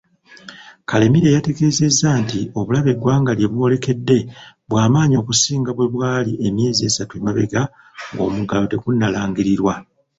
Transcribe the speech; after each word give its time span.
Karemire 0.89 1.29
yategeezezza 1.35 2.09
nti 2.21 2.39
obulabe 2.59 2.89
eggwanga 2.95 3.31
lyebwolekedde 3.37 4.17
bwamaanyi 4.69 5.15
okusinga 5.21 5.69
bwebwali 5.73 6.31
emyezi 6.47 6.81
esatu 6.89 7.13
emabega 7.19 7.61
ng'omuggalo 8.13 8.65
tegunnalangirirwa. 8.71 9.73